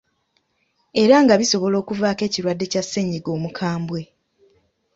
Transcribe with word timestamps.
Era 1.03 1.15
nga 1.23 1.33
bisobola 1.41 1.75
okuvaako 1.79 2.21
ekirwadde 2.27 2.65
kya 2.71 2.83
ssennyiga 2.85 3.29
omukambwe. 3.37 4.01